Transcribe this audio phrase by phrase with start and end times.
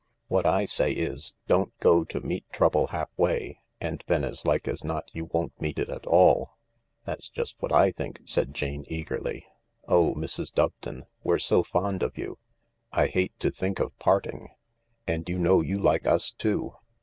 [0.29, 4.83] What Isay is, don't go to meet trouble half way, and then as like as
[4.83, 6.57] not you won't meet it at all."
[7.05, 9.45] "That's just what I think," said Jane eagerly.
[9.87, 10.51] "Oh, Mrs.
[10.55, 12.39] Doveton, we're so fond of you!
[12.91, 14.49] I hate to think of parting—
[15.07, 16.73] and you know you like us too."